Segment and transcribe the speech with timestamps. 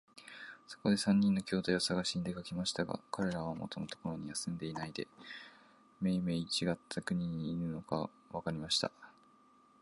[0.65, 5.07] そこで三人の兄弟をさがしに出かけましたが、かれらは元のところには住んでいないで、
[6.01, 8.91] めいめいちがった国にいるのがわかりました。